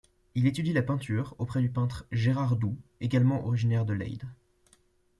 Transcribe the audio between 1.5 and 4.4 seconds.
du peintre Gérard Dou, également originaire de Leyde.